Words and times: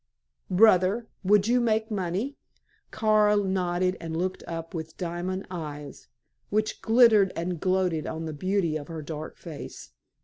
Brother, 0.49 1.05
would 1.23 1.47
you 1.47 1.59
make 1.61 1.91
money?" 1.91 2.35
Kara 2.91 3.37
nodded 3.37 3.97
and 4.01 4.17
looked 4.17 4.43
up 4.47 4.73
with 4.73 4.97
diamond 4.97 5.45
eyes, 5.51 6.07
which 6.49 6.81
glittered 6.81 7.31
and 7.35 7.59
gloated 7.59 8.07
on 8.07 8.25
the 8.25 8.33
beauty 8.33 8.77
of 8.77 8.87
her 8.87 9.03
dark 9.03 9.37
face. 9.37 9.91